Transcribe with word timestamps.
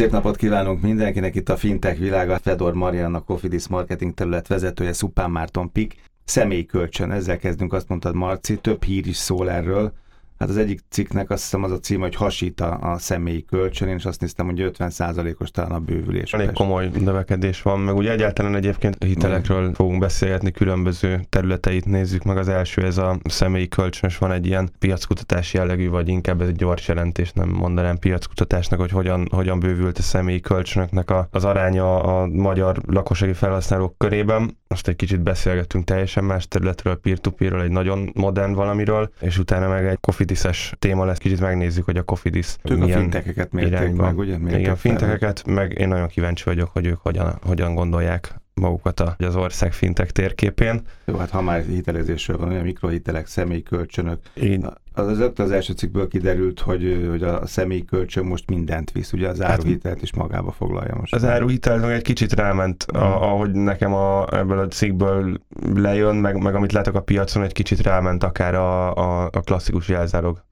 Szép 0.00 0.10
napot 0.10 0.36
kívánunk 0.36 0.80
mindenkinek 0.80 1.34
itt 1.34 1.48
a 1.48 1.56
Fintech 1.56 1.98
világa. 1.98 2.38
Fedor 2.38 2.74
Marian, 2.74 3.14
a 3.14 3.20
Cofidis 3.20 3.68
marketing 3.68 4.14
terület 4.14 4.46
vezetője, 4.46 4.92
Szupán 4.92 5.30
Márton 5.30 5.72
Pik. 5.72 5.94
Személyi 6.24 6.66
kölcsön, 6.66 7.10
ezzel 7.10 7.38
kezdünk, 7.38 7.72
azt 7.72 7.88
mondtad 7.88 8.14
Marci, 8.14 8.56
több 8.56 8.82
hír 8.82 9.06
is 9.06 9.16
szól 9.16 9.50
erről. 9.50 9.92
Hát 10.40 10.48
az 10.48 10.56
egyik 10.56 10.80
cikknek 10.88 11.30
azt 11.30 11.42
hiszem 11.42 11.62
az 11.62 11.72
a 11.72 11.78
cím, 11.78 12.00
hogy 12.00 12.14
hasít 12.14 12.60
a, 12.60 12.78
a 12.92 12.98
személyi 12.98 13.44
kölcsön, 13.44 13.88
én 13.88 13.96
is 13.96 14.04
azt 14.04 14.20
néztem, 14.20 14.46
hogy 14.46 14.70
50%-os 14.78 15.50
talán 15.50 15.70
a 15.70 15.78
bővülés. 15.78 16.32
Elég 16.32 16.52
komoly 16.52 16.90
növekedés 16.98 17.62
van, 17.62 17.80
meg 17.80 17.96
ugye 17.96 18.10
egyáltalán 18.10 18.54
egyébként 18.54 19.04
hitelekről 19.04 19.74
fogunk 19.74 20.00
beszélgetni, 20.00 20.50
különböző 20.50 21.20
területeit 21.28 21.84
nézzük 21.84 22.22
meg. 22.22 22.36
Az 22.36 22.48
első 22.48 22.84
ez 22.84 22.98
a 22.98 23.18
személyi 23.24 23.68
kölcsönös, 23.68 24.18
van 24.18 24.32
egy 24.32 24.46
ilyen 24.46 24.70
piackutatás 24.78 25.54
jellegű, 25.54 25.88
vagy 25.88 26.08
inkább 26.08 26.40
ez 26.40 26.48
egy 26.48 26.56
gyors 26.56 26.88
jelentés, 26.88 27.32
nem 27.32 27.48
mondanám 27.48 27.98
piackutatásnak, 27.98 28.80
hogy 28.80 28.90
hogyan, 28.90 29.28
hogyan 29.30 29.60
bővült 29.60 29.98
a 29.98 30.02
személyi 30.02 30.40
kölcsönöknek 30.40 31.10
a, 31.10 31.28
az 31.30 31.44
aránya 31.44 32.02
a 32.02 32.26
magyar 32.26 32.80
lakossági 32.86 33.32
felhasználók 33.32 33.98
körében. 33.98 34.58
Most 34.68 34.88
egy 34.88 34.96
kicsit 34.96 35.20
beszélgettünk 35.20 35.84
teljesen 35.84 36.24
más 36.24 36.48
területről, 36.48 36.96
peer-to-peerről, 36.96 37.62
egy 37.62 37.70
nagyon 37.70 38.10
modern 38.14 38.52
valamiről, 38.52 39.10
és 39.20 39.38
utána 39.38 39.68
meg 39.68 39.86
egy 39.86 40.00
coffee 40.00 40.28
Cofidis-es 40.30 40.74
téma 40.78 41.04
lesz, 41.04 41.18
kicsit 41.18 41.40
megnézzük, 41.40 41.84
hogy 41.84 41.96
a 41.96 42.02
Cofidis 42.02 42.56
ők 42.64 42.82
a 42.82 42.86
fintekeket 42.86 43.52
mérték 43.52 43.92
meg, 43.92 44.18
ugye? 44.18 44.38
Mérték 44.38 44.60
Igen, 44.60 44.76
fintekeket, 44.76 45.46
meg 45.46 45.78
én 45.78 45.88
nagyon 45.88 46.08
kíváncsi 46.08 46.44
vagyok, 46.44 46.70
hogy 46.72 46.86
ők 46.86 46.98
hogyan, 46.98 47.38
hogyan 47.42 47.74
gondolják 47.74 48.39
magukat 48.60 49.00
az 49.18 49.36
ország 49.36 49.72
fintek 49.72 50.10
térképén. 50.10 50.80
Jó, 51.04 51.16
hát 51.16 51.30
ha 51.30 51.40
már 51.40 51.64
hitelezésről 51.64 52.38
van, 52.38 52.48
olyan 52.48 52.64
mikrohitelek, 52.64 53.26
személykölcsönök. 53.26 54.18
Én... 54.34 54.66
Az, 54.92 55.06
az, 55.06 55.30
az 55.36 55.50
első 55.50 55.72
cikkből 55.72 56.08
kiderült, 56.08 56.60
hogy, 56.60 57.06
hogy 57.10 57.22
a 57.22 57.46
személykölcsön 57.46 58.24
most 58.24 58.50
mindent 58.50 58.90
visz, 58.90 59.12
ugye 59.12 59.28
az 59.28 59.40
hát- 59.40 59.50
áruhitelt 59.50 60.02
is 60.02 60.14
magába 60.14 60.52
foglalja 60.52 60.96
most. 60.96 61.14
Az 61.14 61.24
áruhitel 61.24 61.78
meg 61.78 61.90
egy 61.90 62.02
kicsit 62.02 62.32
ráment, 62.32 62.82
a, 62.82 62.98
hmm. 62.98 63.22
ahogy 63.22 63.50
nekem 63.50 63.94
a, 63.94 64.36
ebből 64.36 64.58
a 64.58 64.68
cikkből 64.68 65.40
lejön, 65.74 66.16
meg, 66.16 66.42
meg 66.42 66.54
amit 66.54 66.72
látok 66.72 66.94
a 66.94 67.00
piacon, 67.00 67.42
egy 67.42 67.52
kicsit 67.52 67.80
ráment 67.80 68.24
akár 68.24 68.54
a, 68.54 68.94
a, 68.94 69.28
a 69.32 69.40
klasszikus 69.40 69.88
jelzálog. 69.88 70.42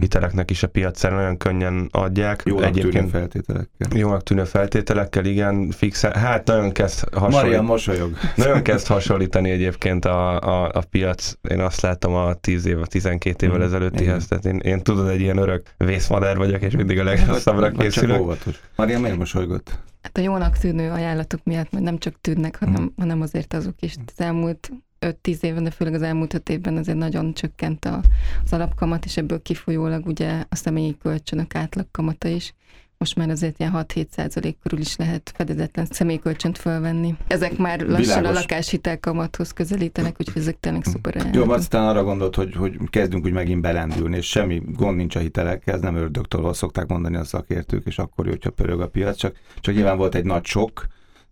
Hiteleknek 0.00 0.50
is 0.50 0.62
a 0.62 0.66
piacán 0.66 1.14
nagyon 1.14 1.36
könnyen 1.36 1.88
adják. 1.90 2.42
Jónak 2.44 2.64
Egyébként, 2.64 2.92
tűnő 2.92 3.08
feltételekkel. 3.08 3.98
Jónak 3.98 4.22
tűnő 4.22 4.44
feltételekkel, 4.44 5.24
igen, 5.24 5.70
fix. 5.70 6.04
Hát 6.04 6.46
nagyon 6.46 6.72
kezd 6.72 7.08
hasonlítani. 7.14 7.46
Maria 7.46 7.62
mosolyog. 7.62 8.16
Nagyon 8.36 8.62
kezd 8.62 8.86
hasonlítani 8.86 9.50
egyébként 9.50 10.04
a, 10.04 10.40
a, 10.40 10.70
a 10.74 10.82
piac. 10.90 11.32
Én 11.48 11.60
azt 11.60 11.80
látom 11.80 12.14
a 12.14 12.34
10 12.34 12.66
év, 12.66 12.82
12 12.82 13.46
évvel 13.46 13.58
mm, 13.58 13.62
ezelőttihez. 13.62 14.26
Tehát 14.26 14.44
én, 14.44 14.58
én 14.58 14.82
tudod, 14.82 15.08
egy 15.08 15.20
ilyen 15.20 15.36
örök 15.36 15.74
vészmadár 15.76 16.36
vagyok, 16.36 16.62
és 16.62 16.76
mindig 16.76 16.98
a 16.98 17.04
legrosszabbra 17.04 17.70
készülök. 17.70 18.38
Maria 18.76 19.00
miért 19.00 19.16
mosolygott? 19.16 19.78
Hát 20.02 20.16
a 20.16 20.20
jónak 20.20 20.58
tűnő 20.58 20.90
ajánlatok 20.90 21.40
miatt 21.44 21.70
nem 21.70 21.98
csak 21.98 22.20
tűnnek, 22.20 22.58
hanem, 22.58 22.82
mm. 22.82 22.86
hanem 22.96 23.20
azért 23.20 23.54
azok 23.54 23.82
is. 23.82 23.94
Az 24.06 24.24
elmúlt 24.24 24.70
5-10 25.00 25.42
évben, 25.42 25.64
de 25.64 25.70
főleg 25.70 25.94
az 25.94 26.02
elmúlt 26.02 26.34
5 26.34 26.48
évben 26.48 26.76
azért 26.76 26.98
nagyon 26.98 27.34
csökkent 27.34 27.84
a, 27.84 28.00
az 28.44 28.52
alapkamat, 28.52 29.04
és 29.04 29.16
ebből 29.16 29.42
kifolyólag 29.42 30.06
ugye 30.06 30.44
a 30.48 30.56
személyi 30.56 30.96
kölcsönök 31.02 31.54
átlagkamata 31.54 32.28
is. 32.28 32.54
Most 32.98 33.16
már 33.16 33.30
azért 33.30 33.58
ilyen 33.58 33.72
6-7 33.74 34.06
százalék 34.10 34.58
körül 34.62 34.78
is 34.78 34.96
lehet 34.96 35.32
fedezetlen 35.34 35.86
személykölcsönt 35.86 36.58
fölvenni. 36.58 37.16
Ezek 37.26 37.56
már 37.56 37.80
lassan 37.80 38.00
Világos. 38.00 38.28
a 38.28 38.32
lakáshitel 38.32 39.00
kamathoz 39.00 39.52
közelítenek, 39.52 40.16
úgyhogy 40.18 40.42
ezek 40.42 40.60
tényleg 40.60 40.84
hm. 40.84 40.90
szuper 40.90 41.30
Jó, 41.32 41.50
aztán 41.50 41.86
arra 41.86 42.04
gondolt, 42.04 42.34
hogy, 42.34 42.54
hogy 42.54 42.76
kezdünk 42.90 43.24
úgy 43.24 43.32
megint 43.32 43.60
belendülni, 43.60 44.16
és 44.16 44.28
semmi 44.28 44.62
gond 44.66 44.96
nincs 44.96 45.16
a 45.16 45.18
hitelekkel, 45.18 45.74
ez 45.74 45.80
nem 45.80 45.94
ördögtől 45.94 46.54
szokták 46.54 46.86
mondani 46.86 47.16
a 47.16 47.24
szakértők, 47.24 47.86
és 47.86 47.98
akkor 47.98 48.24
jó, 48.24 48.30
hogyha 48.30 48.50
pörög 48.50 48.80
a 48.80 48.88
piac, 48.88 49.16
csak, 49.16 49.36
csak 49.60 49.74
nyilván 49.74 49.96
volt 49.96 50.14
egy 50.14 50.24
nagy 50.24 50.44
sok, 50.44 50.86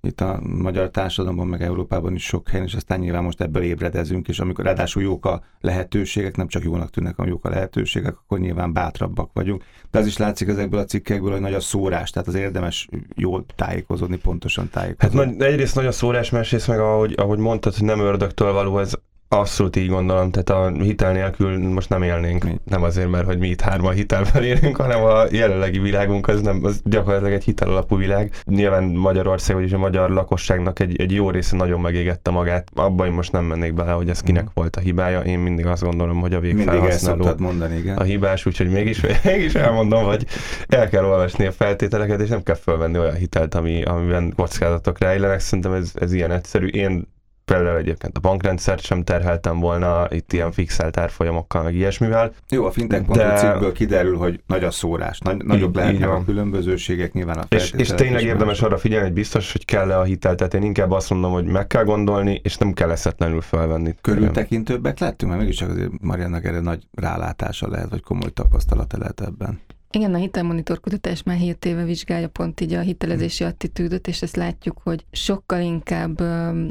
itt 0.06 0.20
a 0.20 0.40
magyar 0.42 0.90
társadalomban, 0.90 1.46
meg 1.46 1.62
Európában 1.62 2.14
is 2.14 2.24
sok 2.24 2.48
helyen, 2.48 2.66
és 2.66 2.74
aztán 2.74 2.98
nyilván 2.98 3.22
most 3.22 3.40
ebből 3.40 3.62
ébredezünk, 3.62 4.28
és 4.28 4.38
amikor 4.38 4.64
ráadásul 4.64 5.02
jók 5.02 5.26
a 5.26 5.42
lehetőségek, 5.60 6.36
nem 6.36 6.48
csak 6.48 6.62
jónak 6.62 6.90
tűnnek, 6.90 7.16
hanem 7.16 7.30
jók 7.30 7.44
a 7.44 7.48
lehetőségek, 7.48 8.16
akkor 8.16 8.38
nyilván 8.38 8.72
bátrabbak 8.72 9.30
vagyunk. 9.32 9.64
De 9.90 9.98
az 9.98 10.06
is 10.06 10.16
látszik 10.16 10.48
ezekből 10.48 10.80
a 10.80 10.84
cikkekből, 10.84 11.30
hogy 11.32 11.40
nagy 11.40 11.54
a 11.54 11.60
szórás, 11.60 12.10
tehát 12.10 12.28
az 12.28 12.34
érdemes 12.34 12.88
jól 13.14 13.44
tájékozódni, 13.56 14.16
pontosan 14.16 14.68
tájékozódni. 14.70 15.32
Hát 15.32 15.42
egyrészt 15.42 15.74
nagy 15.74 15.86
a 15.86 15.92
szórás, 15.92 16.30
másrészt 16.30 16.68
meg 16.68 16.78
ahogy, 16.78 17.14
ahogy 17.16 17.38
mondtad, 17.38 17.74
hogy 17.74 17.86
nem 17.86 18.00
ördögtől 18.00 18.52
való 18.52 18.78
ez 18.78 18.92
Abszolút 19.28 19.76
így 19.76 19.88
gondolom, 19.88 20.30
tehát 20.30 20.50
a 20.50 20.82
hitel 20.82 21.12
nélkül 21.12 21.58
most 21.58 21.88
nem 21.88 22.02
élnénk. 22.02 22.44
Nem 22.64 22.82
azért, 22.82 23.10
mert 23.10 23.26
hogy 23.26 23.38
mi 23.38 23.48
itt 23.48 23.60
hárman 23.60 23.94
hitelben 23.94 24.42
élünk, 24.42 24.76
hanem 24.76 25.02
a 25.02 25.24
jelenlegi 25.30 25.78
világunk 25.78 26.28
az, 26.28 26.40
nem, 26.40 26.60
az 26.62 26.80
gyakorlatilag 26.84 27.32
egy 27.32 27.44
hitel 27.44 27.68
alapú 27.68 27.96
világ. 27.96 28.32
Nyilván 28.44 28.84
Magyarország, 28.84 29.56
vagyis 29.56 29.72
a 29.72 29.78
magyar 29.78 30.10
lakosságnak 30.10 30.80
egy, 30.80 31.00
egy 31.00 31.12
jó 31.12 31.30
része 31.30 31.56
nagyon 31.56 31.80
megégette 31.80 32.30
magát. 32.30 32.68
Abban 32.74 33.06
én 33.06 33.12
most 33.12 33.32
nem 33.32 33.44
mennék 33.44 33.74
bele, 33.74 33.92
hogy 33.92 34.08
ez 34.08 34.20
kinek 34.20 34.44
mm. 34.44 34.52
volt 34.54 34.76
a 34.76 34.80
hibája. 34.80 35.20
Én 35.20 35.38
mindig 35.38 35.66
azt 35.66 35.82
gondolom, 35.82 36.20
hogy 36.20 36.34
a 36.34 36.40
végfelhasználó 36.40 37.24
mindig 37.24 37.40
mondani, 37.40 37.76
igen. 37.76 37.96
a 37.96 38.02
hibás, 38.02 38.46
úgyhogy 38.46 38.70
mégis, 38.70 39.00
mégis 39.22 39.54
elmondom, 39.54 40.04
hogy 40.04 40.26
el 40.66 40.88
kell 40.88 41.04
olvasni 41.04 41.46
a 41.46 41.52
feltételeket, 41.52 42.20
és 42.20 42.28
nem 42.28 42.42
kell 42.42 42.54
felvenni 42.54 42.98
olyan 42.98 43.14
hitelt, 43.14 43.54
ami, 43.54 43.82
amiben 43.82 44.32
kockázatok 44.36 44.98
rejlenek. 44.98 45.40
Szerintem 45.40 45.72
ez, 45.72 45.92
ez 45.94 46.12
ilyen 46.12 46.30
egyszerű. 46.30 46.66
Én 46.66 47.14
például 47.46 47.76
egyébként 47.76 48.16
a 48.16 48.20
bankrendszert 48.20 48.82
sem 48.82 49.02
terheltem 49.02 49.58
volna 49.58 50.06
itt 50.10 50.32
ilyen 50.32 50.52
fixelt 50.52 50.96
árfolyamokkal, 50.96 51.62
meg 51.62 51.74
ilyesmivel. 51.74 52.32
Jó, 52.48 52.64
a 52.64 52.70
fintech 52.70 53.10
de... 53.10 53.36
cikkből 53.36 53.72
kiderül, 53.72 54.16
hogy 54.16 54.40
nagy 54.46 54.64
a 54.64 54.70
szórás, 54.70 55.18
nagy, 55.18 55.44
nagyobb 55.44 55.76
lehetnek 55.76 56.08
a 56.08 56.24
különbözőségek, 56.24 57.12
nyilván 57.12 57.38
a 57.38 57.44
És, 57.48 57.72
és 57.76 57.88
tényleg 57.88 58.22
érdemes 58.22 58.62
arra 58.62 58.78
figyelni, 58.78 59.04
hogy 59.04 59.14
biztos, 59.14 59.52
hogy 59.52 59.64
kell-e 59.64 59.98
a 59.98 60.02
hitel, 60.02 60.34
tehát 60.34 60.54
én 60.54 60.62
inkább 60.62 60.90
azt 60.90 61.10
mondom, 61.10 61.32
hogy 61.32 61.44
meg 61.44 61.66
kell 61.66 61.84
gondolni, 61.84 62.40
és 62.42 62.56
nem 62.56 62.72
kell 62.72 62.90
eszetlenül 62.90 63.40
felvenni. 63.40 63.94
Körültekintőbbek 64.00 64.98
lettünk, 64.98 65.30
mert 65.30 65.42
mégiscsak 65.42 65.70
azért 65.70 65.90
Mariannak 66.00 66.44
erre 66.44 66.60
nagy 66.60 66.82
rálátása 66.94 67.68
lehet, 67.68 67.90
vagy 67.90 68.02
komoly 68.02 68.30
tapasztalata 68.30 68.98
lehet 68.98 69.20
ebben. 69.20 69.60
Igen, 69.96 70.14
a 70.14 70.18
hitelmonitor 70.18 70.80
kutatás 70.80 71.22
már 71.22 71.36
7 71.36 71.64
éve 71.64 71.84
vizsgálja 71.84 72.28
pont 72.28 72.60
így 72.60 72.72
a 72.72 72.80
hitelezési 72.80 73.44
attitűdöt, 73.44 74.08
és 74.08 74.22
ezt 74.22 74.36
látjuk, 74.36 74.78
hogy 74.82 75.04
sokkal 75.12 75.60
inkább 75.60 76.20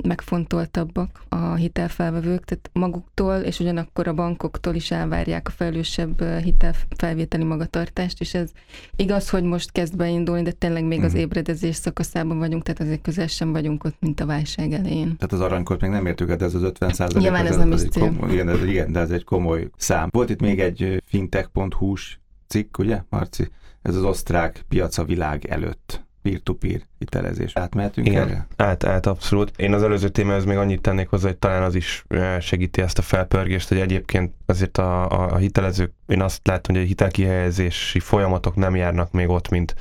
megfontoltabbak 0.08 1.24
a 1.30 1.53
hitelfelvevők, 1.53 2.46
tehát 2.46 2.69
maguktól, 2.74 3.36
és 3.36 3.59
ugyanakkor 3.59 4.08
a 4.08 4.13
bankoktól 4.13 4.75
is 4.75 4.91
elvárják 4.91 5.47
a 5.47 5.52
felelősebb 5.52 6.24
hitelfelvételi 6.24 7.44
magatartást, 7.44 8.22
és 8.22 8.34
ez 8.34 8.52
igaz, 8.96 9.30
hogy 9.30 9.44
most 9.44 9.72
kezd 9.72 9.96
beindulni, 9.96 10.42
de 10.42 10.52
tényleg 10.52 10.84
még 10.84 11.03
az 11.03 11.12
hmm. 11.12 11.22
ébredezés 11.22 11.75
szakaszában 11.75 12.38
vagyunk, 12.38 12.63
tehát 12.63 12.81
azért 12.81 13.02
közel 13.02 13.28
sem 13.28 13.52
vagyunk 13.52 13.84
ott, 13.84 13.97
mint 14.00 14.19
a 14.19 14.25
válság 14.25 14.72
elején. 14.72 15.18
Tehát 15.18 15.34
az 15.34 15.42
aranykort 15.42 15.81
még 15.81 15.90
nem 15.90 16.06
értük, 16.06 16.34
de 16.34 16.46
ez 16.46 16.56
az 16.56 16.63
50 16.63 16.94
százalék. 16.94 17.24
Nyilván 17.24 17.46
ez 17.46 17.57
nem 17.57 17.72
is 17.72 17.81
cél. 17.81 18.03
Komoly, 18.03 18.34
igen, 18.34 18.50
ez, 18.50 18.63
igen, 18.63 18.92
de 18.92 19.00
ez 19.00 19.12
egy 19.12 19.24
komoly 19.24 19.69
szám. 19.78 20.09
Volt 20.12 20.30
itt 20.30 20.42
még 20.42 20.59
egy 20.59 21.03
fintech.hu-s 21.06 22.18
cikk, 22.47 22.78
ugye, 22.78 23.01
Marci? 23.09 23.50
Ez 23.81 23.95
az 23.95 24.03
osztrák 24.03 24.66
piac 24.67 24.97
a 24.97 25.03
világ 25.03 25.45
előtt 25.45 26.06
peer-to-peer 26.25 26.81
hitelezés. 27.00 27.51
Átmehetünk 27.56 28.07
Igen, 28.07 28.28
erre? 28.28 28.47
át, 28.56 28.83
át, 28.83 29.06
abszolút. 29.06 29.51
Én 29.57 29.73
az 29.73 29.83
előző 29.83 30.09
témához 30.09 30.45
még 30.45 30.57
annyit 30.57 30.81
tennék 30.81 31.09
hozzá, 31.09 31.28
hogy 31.28 31.38
talán 31.38 31.63
az 31.63 31.75
is 31.75 32.06
segíti 32.39 32.81
ezt 32.81 32.97
a 32.97 33.01
felpörgést, 33.01 33.67
hogy 33.67 33.79
egyébként 33.79 34.33
azért 34.45 34.78
a, 34.78 35.09
a, 35.09 35.33
a 35.33 35.38
hitelezők, 35.38 35.91
én 36.07 36.22
azt 36.22 36.47
látom, 36.47 36.75
hogy 36.75 36.83
a 36.83 36.88
hitelkihelyezési 36.88 38.00
folyamatok 38.00 38.56
nem 38.56 38.75
járnak 38.75 39.12
még 39.12 39.29
ott, 39.29 39.50
mint 39.50 39.75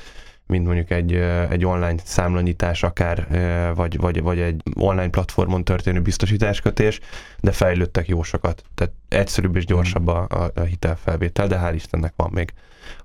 mint 0.47 0.65
mondjuk 0.65 0.89
egy, 0.89 1.13
egy 1.49 1.65
online 1.65 1.95
számlanyítás 2.03 2.83
akár, 2.83 3.27
vagy, 3.75 3.97
vagy, 3.97 4.21
vagy 4.21 4.39
egy 4.39 4.61
online 4.75 5.09
platformon 5.09 5.63
történő 5.63 6.01
biztosításkötés, 6.01 6.99
de 7.39 7.51
fejlődtek 7.51 8.07
jó 8.07 8.23
sokat. 8.23 8.63
Tehát 8.75 8.93
egyszerűbb 9.07 9.55
és 9.55 9.65
gyorsabb 9.65 10.07
a, 10.07 10.27
a, 10.29 10.51
a 10.55 10.61
hitelfelvétel, 10.61 11.47
de 11.47 11.59
hál' 11.63 11.73
Istennek 11.75 12.13
van 12.15 12.29
még 12.33 12.53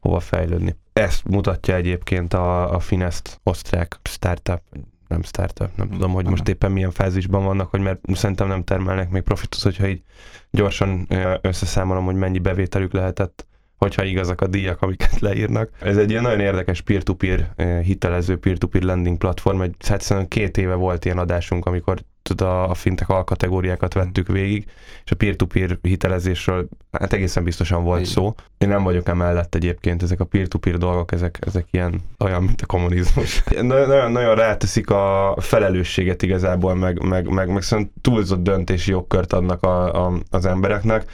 hova 0.00 0.20
fejlődni. 0.20 0.76
Ezt 0.92 1.28
mutatja 1.28 1.74
egyébként 1.74 2.34
a, 2.34 2.74
a 2.74 2.78
Finest 2.78 3.40
osztrák 3.42 3.98
startup, 4.02 4.62
nem 5.08 5.22
startup, 5.22 5.76
nem 5.76 5.88
tudom, 5.90 6.12
hogy 6.12 6.26
most 6.26 6.48
éppen 6.48 6.72
milyen 6.72 6.90
fázisban 6.90 7.44
vannak, 7.44 7.70
hogy 7.70 7.80
mert 7.80 8.00
szerintem 8.14 8.48
nem 8.48 8.64
termelnek 8.64 9.10
még 9.10 9.22
profitot, 9.22 9.62
hogyha 9.62 9.86
így 9.86 10.02
gyorsan 10.50 11.08
összeszámolom, 11.40 12.04
hogy 12.04 12.14
mennyi 12.14 12.38
bevételük 12.38 12.92
lehetett 12.92 13.46
hogyha 13.80 14.04
igazak 14.04 14.40
a 14.40 14.46
díjak, 14.46 14.82
amiket 14.82 15.18
leírnak. 15.18 15.70
Ez 15.80 15.96
egy 15.96 16.10
ilyen 16.10 16.22
nagyon 16.22 16.40
érdekes 16.40 16.80
peer-to-peer 16.80 17.50
eh, 17.56 17.82
hitelező, 17.82 18.38
peer-to-peer 18.38 18.82
lending 18.82 19.18
platform, 19.18 19.60
egy, 19.60 19.74
hát 19.88 20.28
két 20.28 20.56
éve 20.56 20.74
volt 20.74 21.04
ilyen 21.04 21.18
adásunk, 21.18 21.66
amikor 21.66 21.98
tudod, 22.34 22.48
a, 22.48 22.70
a 22.70 22.74
fintek 22.74 23.08
alkategóriákat 23.08 23.94
vettük 23.94 24.28
végig, 24.28 24.64
és 25.04 25.10
a 25.10 25.16
peer-to-peer 25.16 25.78
hitelezésről 25.82 26.68
hát 26.92 27.12
egészen 27.12 27.44
biztosan 27.44 27.84
volt 27.84 28.00
Igen. 28.00 28.12
szó. 28.12 28.34
Én 28.58 28.68
nem 28.68 28.82
vagyok 28.82 29.08
emellett 29.08 29.54
egyébként, 29.54 30.02
ezek 30.02 30.20
a 30.20 30.24
peer-to-peer 30.24 30.76
dolgok, 30.76 31.12
ezek, 31.12 31.38
ezek 31.46 31.66
ilyen 31.70 32.00
olyan, 32.18 32.42
mint 32.42 32.60
a 32.60 32.66
kommunizmus. 32.66 33.42
nagyon, 33.60 34.12
nagyon 34.12 34.34
ráteszik 34.34 34.90
a 34.90 35.34
felelősséget 35.40 36.22
igazából, 36.22 36.74
meg, 36.74 37.02
meg, 37.02 37.28
meg, 37.28 37.48
meg 37.48 37.72
meg 37.72 37.88
túlzott 38.00 38.42
döntési 38.42 38.90
jogkört 38.90 39.32
adnak 39.32 39.62
a, 39.62 40.06
a, 40.06 40.12
az 40.30 40.46
embereknek 40.46 41.04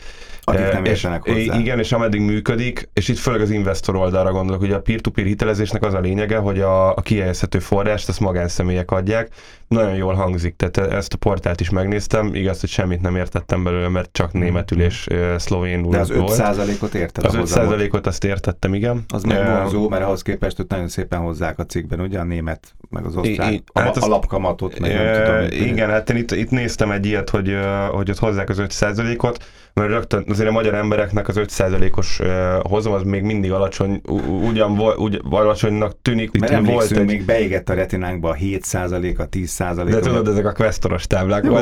akik 0.48 0.72
nem 0.72 0.84
értenek 0.84 1.22
hozzá. 1.22 1.58
Igen, 1.58 1.78
és 1.78 1.92
ameddig 1.92 2.20
működik, 2.20 2.88
és 2.92 3.08
itt 3.08 3.18
főleg 3.18 3.40
az 3.40 3.50
investor 3.50 3.96
oldalra 3.96 4.32
gondolok, 4.32 4.60
hogy 4.60 4.72
a 4.72 4.80
peer-to-peer 4.80 5.26
hitelezésnek 5.26 5.82
az 5.82 5.94
a 5.94 6.00
lényege, 6.00 6.36
hogy 6.36 6.60
a, 6.60 6.96
a 6.96 7.00
kihelyezhető 7.00 7.58
forrást 7.58 8.08
azt 8.08 8.20
magánszemélyek 8.20 8.90
adják. 8.90 9.28
Nagyon 9.68 9.94
jól 9.94 10.14
hangzik, 10.14 10.56
tehát 10.56 10.92
ezt 10.92 11.12
a 11.12 11.16
portált 11.16 11.60
is 11.60 11.70
megnéztem, 11.70 12.34
igaz, 12.34 12.60
hogy 12.60 12.68
semmit 12.68 13.00
nem 13.00 13.16
értettem 13.16 13.64
belőle, 13.64 13.88
mert 13.88 14.12
csak 14.12 14.30
hmm. 14.30 14.40
németül 14.40 14.80
és 14.80 15.06
szlovénul 15.36 15.90
De 15.90 15.98
az 15.98 16.12
5%-ot 16.14 16.94
érted? 16.94 17.24
Az 17.24 17.54
5%-ot 17.54 18.06
azt 18.06 18.24
értettem, 18.24 18.74
igen. 18.74 19.04
Az 19.08 19.22
megvonzó, 19.22 19.88
mert 19.88 20.04
ahhoz 20.04 20.22
képest 20.22 20.56
hogy 20.56 20.66
nagyon 20.68 20.88
szépen 20.88 21.20
hozzák 21.20 21.58
a 21.58 21.64
cikkben, 21.64 22.00
ugye 22.00 22.18
a 22.18 22.24
német, 22.24 22.74
meg 22.90 23.04
az 23.04 23.16
osztrák 23.16 23.52
I, 23.52 23.62
hát 23.74 23.96
az, 23.96 24.02
alapkamatot, 24.02 24.78
meg 24.78 24.94
nem 24.94 25.24
tudom. 25.24 25.68
Igen, 25.68 25.90
hát 25.90 26.10
én 26.10 26.16
itt, 26.16 26.30
itt 26.30 26.50
néztem 26.50 26.90
egy 26.90 27.06
ilyet, 27.06 27.30
hogy, 27.30 27.56
hogy 27.90 28.10
ott 28.10 28.18
hozzák 28.18 28.48
az 28.48 28.58
5%-ot, 28.60 29.44
mert 29.80 29.90
rögtön 29.90 30.24
azért 30.28 30.48
a 30.48 30.52
magyar 30.52 30.74
embereknek 30.74 31.28
az 31.28 31.36
5%-os 31.38 32.20
hozam 32.62 32.92
az 32.92 33.02
még 33.02 33.22
mindig 33.22 33.52
alacsony, 33.52 34.00
ugyan 34.48 34.80
úgy 34.96 35.20
alacsonynak 35.30 36.02
tűnik. 36.02 36.38
Mert 36.38 36.66
volt 36.66 36.90
egy... 36.90 37.06
még 37.06 37.24
beégett 37.24 37.68
a 37.68 37.74
retinánkba 37.74 38.28
a 38.28 38.34
7% 38.34 39.16
a 39.16 39.28
10% 39.28 39.86
De 39.90 39.98
tudod, 39.98 40.28
ezek 40.28 40.46
a 40.46 40.52
questoros 40.52 41.06
táblák 41.06 41.44
Jó, 41.44 41.54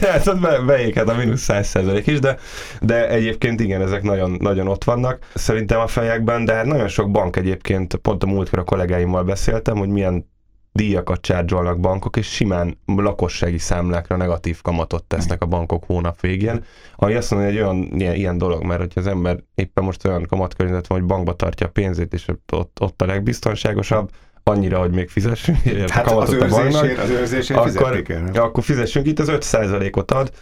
tehát 0.00 0.40
be, 0.40 0.60
beéghet 0.66 1.08
a 1.08 1.14
mínusz 1.14 1.46
100% 1.48 2.02
is, 2.04 2.18
de, 2.18 2.36
de 2.80 3.08
egyébként 3.08 3.60
igen, 3.60 3.82
ezek 3.82 4.02
nagyon, 4.02 4.36
nagyon 4.40 4.68
ott 4.68 4.84
vannak 4.84 5.18
szerintem 5.34 5.80
a 5.80 5.86
fejekben, 5.86 6.44
de 6.44 6.54
hát 6.54 6.64
nagyon 6.64 6.88
sok 6.88 7.10
bank 7.10 7.36
egyébként, 7.36 7.94
pont 7.94 8.22
a 8.22 8.26
múltkor 8.26 8.58
a 8.58 8.64
kollégáimmal 8.64 9.24
beszéltem, 9.24 9.76
hogy 9.76 9.88
milyen 9.88 10.24
díjakat 10.72 11.20
csárgyolnak 11.20 11.80
bankok, 11.80 12.16
és 12.16 12.26
simán 12.26 12.78
lakossági 12.86 13.58
számlákra 13.58 14.16
negatív 14.16 14.60
kamatot 14.62 15.04
tesznek 15.04 15.42
a 15.42 15.46
bankok 15.46 15.84
hónap 15.86 16.20
végén. 16.20 16.64
Ami 16.96 17.14
azt 17.14 17.30
mondja, 17.30 17.48
hogy 17.48 17.58
egy 17.58 17.62
olyan 17.62 18.00
ilyen, 18.00 18.14
ilyen 18.14 18.38
dolog, 18.38 18.64
mert 18.64 18.80
hogyha 18.80 19.00
az 19.00 19.06
ember 19.06 19.38
éppen 19.54 19.84
most 19.84 20.06
olyan 20.06 20.26
kamatkörnyezet 20.28 20.86
van, 20.86 20.98
hogy 20.98 21.06
bankba 21.06 21.32
tartja 21.32 21.66
a 21.66 21.70
pénzét, 21.70 22.12
és 22.12 22.28
ott, 22.50 22.80
ott 22.80 23.02
a 23.02 23.06
legbiztonságosabb, 23.06 24.10
annyira, 24.44 24.78
hogy 24.78 24.90
még 24.90 25.08
fizessünk 25.08 25.58
hát 25.88 26.06
a 26.06 26.08
kamatot 26.08 26.42
az 26.42 26.52
a 26.52 26.56
banknak, 26.56 26.98
az 26.98 27.10
őrzésért 27.10 27.60
akkor, 27.60 28.02
kell, 28.02 28.26
akkor 28.34 28.62
fizessünk 28.62 29.06
itt, 29.06 29.18
az 29.18 29.28
5%-ot 29.30 30.10
ad, 30.10 30.32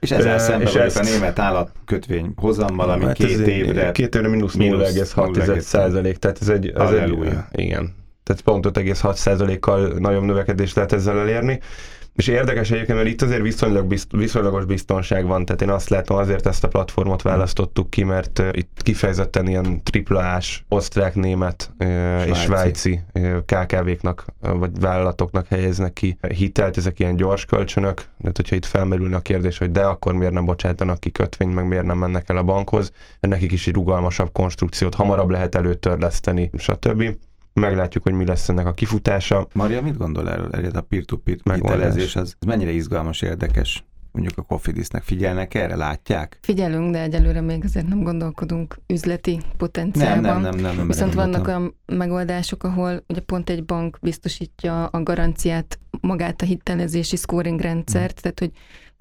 és 0.00 0.10
ezzel 0.10 0.38
szemben 0.38 0.66
és 0.66 0.74
ezt... 0.74 0.98
a 0.98 1.02
német 1.02 1.38
állatkötvény 1.38 2.32
hozammal, 2.36 2.90
ami 2.90 3.04
hát 3.04 3.16
két 3.16 3.38
évre... 3.38 3.92
Két 3.92 4.14
évre 4.14 4.28
mínusz 4.28 4.54
0,6 4.58 5.58
százalék, 5.58 6.16
tehát 6.16 6.38
ez 6.40 6.48
egy... 6.48 6.72
Ez 6.76 6.90
egy 6.90 7.34
igen, 7.52 7.94
tehát 8.22 8.42
pont 8.42 8.66
5,6%-kal 8.66 9.88
nagyobb 9.98 10.22
növekedést 10.22 10.74
lehet 10.74 10.92
ezzel 10.92 11.18
elérni. 11.18 11.60
És 12.16 12.26
érdekes 12.26 12.70
egyébként, 12.70 12.98
mert 12.98 13.10
itt 13.10 13.22
azért 13.22 13.42
viszonylag 13.42 13.86
bizt, 13.86 14.10
viszonylagos 14.10 14.64
biztonság 14.64 15.26
van, 15.26 15.44
tehát 15.44 15.62
én 15.62 15.70
azt 15.70 15.88
látom, 15.88 16.16
azért 16.16 16.46
ezt 16.46 16.64
a 16.64 16.68
platformot 16.68 17.22
választottuk 17.22 17.90
ki, 17.90 18.04
mert 18.04 18.42
itt 18.52 18.80
kifejezetten 18.82 19.48
ilyen 19.48 19.82
triplás, 19.82 20.64
osztrák, 20.68 21.14
német 21.14 21.70
uh, 21.78 22.26
és 22.26 22.38
svájci. 22.38 23.00
KKV-knak 23.46 24.24
vagy 24.40 24.80
vállalatoknak 24.80 25.46
helyeznek 25.46 25.92
ki 25.92 26.18
hitelt, 26.34 26.76
ezek 26.76 26.98
ilyen 26.98 27.16
gyors 27.16 27.44
kölcsönök, 27.44 27.94
tehát 28.20 28.36
hogyha 28.36 28.56
itt 28.56 28.66
felmerülne 28.66 29.16
a 29.16 29.20
kérdés, 29.20 29.58
hogy 29.58 29.70
de 29.70 29.82
akkor 29.82 30.12
miért 30.12 30.32
nem 30.32 30.44
bocsátanak 30.44 31.00
ki 31.00 31.10
kötvényt, 31.10 31.54
meg 31.54 31.68
miért 31.68 31.84
nem 31.84 31.98
mennek 31.98 32.28
el 32.28 32.36
a 32.36 32.42
bankhoz, 32.42 32.92
nekik 33.20 33.52
is 33.52 33.66
egy 33.66 33.74
rugalmasabb 33.74 34.32
konstrukciót 34.32 34.94
hamarabb 34.94 35.30
lehet 35.30 35.54
előtörleszteni, 35.54 36.50
stb 36.58 37.16
meglátjuk, 37.54 38.02
hogy 38.02 38.12
mi 38.12 38.24
lesz 38.24 38.48
ennek 38.48 38.66
a 38.66 38.72
kifutása. 38.72 39.46
Maria, 39.52 39.82
mit 39.82 39.96
gondol 39.96 40.30
erről? 40.30 40.50
Erről 40.52 40.70
a 40.74 40.80
peer-to-peer 40.80 41.38
hitelezés, 41.54 42.16
az 42.16 42.36
mennyire 42.46 42.70
izgalmas, 42.70 43.22
érdekes? 43.22 43.84
mondjuk 44.12 44.38
a 44.38 44.42
Cofidisnek 44.42 45.02
figyelnek 45.02 45.54
erre, 45.54 45.76
látják? 45.76 46.38
Figyelünk, 46.42 46.92
de 46.92 47.00
egyelőre 47.00 47.40
még 47.40 47.64
azért 47.64 47.86
nem 47.86 48.02
gondolkodunk 48.02 48.78
üzleti 48.86 49.40
potenciálban. 49.56 50.22
Nem, 50.22 50.40
nem, 50.40 50.54
nem, 50.54 50.60
nem, 50.60 50.76
nem 50.76 50.86
Viszont 50.86 51.14
vannak 51.14 51.46
olyan 51.46 51.76
megoldások, 51.86 52.64
ahol 52.64 53.04
ugye 53.08 53.20
pont 53.20 53.50
egy 53.50 53.64
bank 53.64 53.98
biztosítja 54.00 54.86
a 54.86 55.02
garanciát, 55.02 55.78
magát 56.00 56.42
a 56.42 56.44
hitelezési 56.44 57.16
scoring 57.16 57.60
rendszert, 57.60 58.20
hmm. 58.20 58.20
tehát 58.20 58.38
hogy 58.38 58.50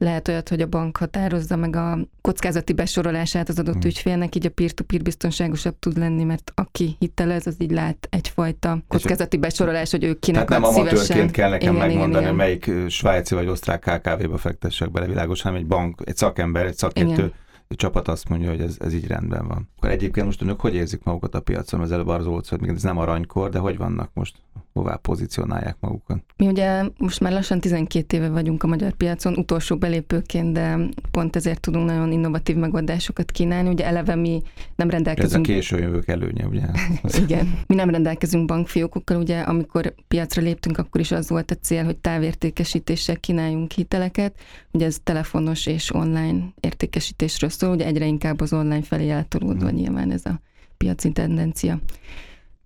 lehet 0.01 0.27
olyat, 0.27 0.50
hogy 0.50 0.62
a 0.62 0.68
bank 0.68 0.98
határozza 0.98 1.56
meg 1.56 1.75
a 1.75 1.98
kockázati 2.21 2.74
besorolását 2.74 3.50
az 3.50 3.59
adott 3.59 3.74
hmm. 3.74 3.86
ügyfélnek, 3.86 4.36
így 4.36 4.45
a 4.45 4.50
peer-to-peer 4.50 5.01
biztonságosabb 5.01 5.75
tud 5.80 5.98
lenni, 5.98 6.24
mert 6.24 6.51
aki 6.56 6.95
hitelez, 7.00 7.48
az 7.48 7.56
így 7.57 7.71
lát 7.71 8.07
egyfajta 8.09 8.83
kockázati 8.88 9.38
besorolás, 9.38 9.92
hogy 9.92 10.03
ők 10.03 10.19
kinek 10.19 10.48
Tehát 10.48 10.62
nem 10.62 10.74
amatőrként 10.74 11.31
kell 11.31 11.50
nekem 11.50 11.75
igen, 11.75 11.88
megmondani, 11.88 12.24
igen, 12.24 12.36
igen. 12.36 12.36
melyik 12.36 12.89
svájci 12.89 13.36
vagy 13.36 13.48
osztrák 13.48 13.80
KKV-ba 13.80 14.38
fektessek 14.38 14.92
bele 14.92 15.07
világos, 15.07 15.42
hanem 15.42 15.57
egy 15.57 15.68
bank, 15.68 16.01
egy 16.03 16.18
szakember, 16.18 16.65
egy 16.65 16.77
szakértő 16.77 17.12
igen 17.13 17.33
csapat 17.75 18.07
azt 18.07 18.29
mondja, 18.29 18.50
hogy 18.50 18.62
ez, 18.62 18.75
ez 18.79 18.94
így 18.94 19.07
rendben 19.07 19.47
van. 19.47 19.69
Akkor 19.77 19.89
egyébként 19.89 20.25
most 20.25 20.41
önök 20.41 20.59
hogy 20.59 20.75
érzik 20.75 21.03
magukat 21.03 21.35
a 21.35 21.41
piacon? 21.41 21.79
Az 21.79 21.91
előbb 21.91 22.07
arról 22.07 22.27
volt, 22.27 22.47
hogy 22.47 22.68
ez 22.68 22.83
nem 22.83 22.97
aranykor, 22.97 23.50
de 23.50 23.59
hogy 23.59 23.77
vannak 23.77 24.09
most? 24.13 24.35
Hová 24.73 24.95
pozícionálják 24.95 25.77
magukat? 25.79 26.23
Mi 26.38 26.47
ugye 26.47 26.83
most 26.97 27.19
már 27.19 27.31
lassan 27.31 27.59
12 27.59 28.18
éve 28.18 28.29
vagyunk 28.29 28.63
a 28.63 28.68
magyar 28.68 28.91
piacon, 28.91 29.38
utolsó 29.38 29.77
belépőként, 29.77 30.53
de 30.53 30.77
pont 31.12 31.35
ezért 31.35 31.59
tudunk 31.59 31.85
nagyon 31.85 32.12
innovatív 32.12 32.56
megoldásokat 32.56 33.31
kínálni. 33.31 33.69
Ugye 33.69 33.85
eleve 33.85 34.15
mi 34.15 34.41
nem 34.75 34.89
rendelkezünk... 34.89 35.47
Ez 35.47 35.51
a 35.51 35.53
késő 35.53 35.77
jövők 35.77 36.07
előnye, 36.07 36.45
ugye? 36.45 36.65
Igen. 37.24 37.59
Mi 37.67 37.75
nem 37.75 37.89
rendelkezünk 37.89 38.45
bankfiókokkal, 38.45 39.17
ugye 39.17 39.39
amikor 39.39 39.94
piacra 40.07 40.41
léptünk, 40.41 40.77
akkor 40.77 41.01
is 41.01 41.12
az 41.12 41.29
volt 41.29 41.51
a 41.51 41.56
cél, 41.56 41.83
hogy 41.83 41.97
távértékesítéssel 41.97 43.17
kínáljunk 43.17 43.71
hiteleket. 43.71 44.39
Ugye 44.71 44.85
ez 44.85 44.97
telefonos 45.03 45.65
és 45.65 45.94
online 45.94 46.53
értékesítésről 46.59 47.50
szól, 47.61 47.73
ugye 47.73 47.85
egyre 47.85 48.05
inkább 48.05 48.41
az 48.41 48.53
online 48.53 48.81
felé 48.81 49.09
eltolódva 49.09 49.67
hmm. 49.67 49.77
nyilván 49.77 50.11
ez 50.11 50.25
a 50.25 50.39
piaci 50.77 51.11
tendencia. 51.11 51.79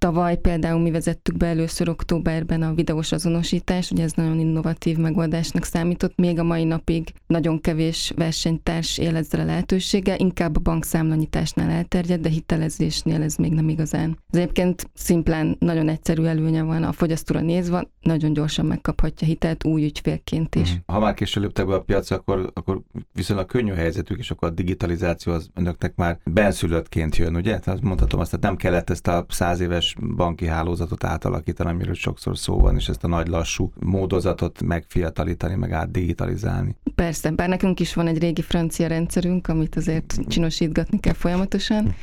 Tavaly 0.05 0.37
például 0.37 0.81
mi 0.81 0.91
vezettük 0.91 1.37
be 1.37 1.45
először 1.45 1.89
októberben 1.89 2.61
a 2.61 2.73
videós 2.73 3.11
azonosítást, 3.11 3.91
ugye 3.91 4.03
ez 4.03 4.11
nagyon 4.11 4.39
innovatív 4.39 4.97
megoldásnak 4.97 5.63
számított, 5.63 6.17
még 6.17 6.39
a 6.39 6.43
mai 6.43 6.63
napig 6.63 7.13
nagyon 7.27 7.61
kevés 7.61 8.13
versenytárs 8.15 8.97
él 8.97 9.15
ezzel 9.15 9.39
a 9.39 9.45
lehetősége, 9.45 10.15
inkább 10.17 10.57
a 10.57 10.59
bankszámlanyításnál 10.59 11.69
elterjed, 11.69 12.21
de 12.21 12.29
hitelezésnél 12.29 13.21
ez 13.21 13.35
még 13.35 13.53
nem 13.53 13.69
igazán. 13.69 14.17
Az 14.29 14.37
egyébként 14.37 14.89
szimplán 14.93 15.55
nagyon 15.59 15.89
egyszerű 15.89 16.23
előnye 16.23 16.63
van 16.63 16.83
a 16.83 16.91
fogyasztóra 16.91 17.41
nézve, 17.41 17.87
nagyon 18.01 18.33
gyorsan 18.33 18.65
megkaphatja 18.65 19.27
hitelt 19.27 19.65
új 19.65 19.83
ügyfélként 19.83 20.55
is. 20.55 20.71
Mhm. 20.71 20.79
Ha 20.85 20.99
már 20.99 21.13
később 21.13 21.43
léptek 21.43 21.67
be 21.67 21.73
a 21.73 21.81
piacra, 21.81 22.15
akkor, 22.15 22.51
akkor 22.53 22.81
viszonylag 23.13 23.45
könnyű 23.45 23.73
helyzetük, 23.73 24.17
és 24.17 24.31
akkor 24.31 24.47
a 24.47 24.51
digitalizáció 24.51 25.33
az 25.33 25.49
önöknek 25.53 25.95
már 25.95 26.19
benszülöttként 26.23 27.15
jön, 27.15 27.35
ugye? 27.35 27.59
Tehát 27.59 27.81
mondhatom 27.81 28.19
azt, 28.19 28.29
tehát 28.29 28.45
nem 28.45 28.55
kellett 28.55 28.89
ezt 28.89 29.07
a 29.07 29.25
száz 29.29 29.59
éves 29.59 29.94
banki 30.15 30.45
hálózatot 30.47 31.03
átalakítani, 31.03 31.69
amiről 31.69 31.93
sokszor 31.93 32.37
szó 32.37 32.59
van, 32.59 32.75
és 32.75 32.89
ezt 32.89 33.03
a 33.03 33.07
nagy 33.07 33.27
lassú 33.27 33.71
módozatot 33.79 34.61
megfiatalítani, 34.61 35.55
meg 35.55 35.71
átdigitalizálni. 35.71 36.75
Persze, 36.95 37.31
bár 37.31 37.49
nekünk 37.49 37.79
is 37.79 37.93
van 37.93 38.07
egy 38.07 38.19
régi 38.19 38.41
francia 38.41 38.87
rendszerünk, 38.87 39.47
amit 39.47 39.75
azért 39.75 40.19
csinosítgatni 40.27 40.99
kell 40.99 41.13
folyamatosan, 41.13 41.95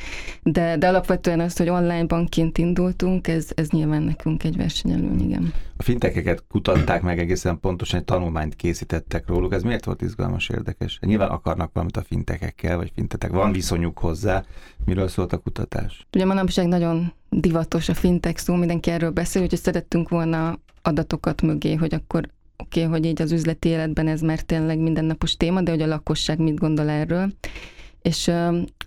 de, 0.42 0.76
de 0.76 0.88
alapvetően 0.88 1.40
az, 1.40 1.56
hogy 1.56 1.68
online 1.68 2.04
bankként 2.04 2.58
indultunk, 2.58 3.28
ez, 3.28 3.48
ez 3.54 3.68
nyilván 3.68 4.02
nekünk 4.02 4.44
egy 4.44 4.56
versenyelőny, 4.56 5.20
igen. 5.20 5.52
A 5.82 5.84
fintekeket 5.84 6.44
kutatták 6.48 7.02
meg 7.02 7.18
egészen 7.18 7.60
pontosan, 7.60 7.98
egy 7.98 8.04
tanulmányt 8.04 8.56
készítettek 8.56 9.26
róluk. 9.26 9.52
Ez 9.52 9.62
miért 9.62 9.84
volt 9.84 10.02
izgalmas, 10.02 10.48
érdekes? 10.48 10.98
Nyilván 11.00 11.28
akarnak 11.28 11.70
valamit 11.72 11.96
a 11.96 12.02
fintekekkel, 12.02 12.76
vagy 12.76 12.92
fintetek. 12.94 13.30
Van 13.30 13.52
viszonyuk 13.52 13.98
hozzá. 13.98 14.44
Miről 14.84 15.08
szólt 15.08 15.32
a 15.32 15.38
kutatás? 15.38 16.06
Ugye 16.14 16.24
manapság 16.24 16.66
nagyon 16.66 17.12
divatos 17.30 17.88
a 17.88 17.94
fintek 17.94 18.38
szó, 18.38 18.54
mindenki 18.54 18.90
erről 18.90 19.10
beszél, 19.10 19.42
hogy 19.42 19.56
szerettünk 19.56 20.08
volna 20.08 20.58
adatokat 20.82 21.42
mögé, 21.42 21.74
hogy 21.74 21.94
akkor 21.94 22.28
oké, 22.56 22.84
okay, 22.84 22.92
hogy 22.92 23.06
így 23.06 23.22
az 23.22 23.32
üzleti 23.32 23.68
életben 23.68 24.08
ez 24.08 24.20
már 24.20 24.40
tényleg 24.40 24.78
mindennapos 24.78 25.36
téma, 25.36 25.62
de 25.62 25.70
hogy 25.70 25.82
a 25.82 25.86
lakosság 25.86 26.38
mit 26.38 26.58
gondol 26.58 26.88
erről. 26.88 27.32
És 28.02 28.30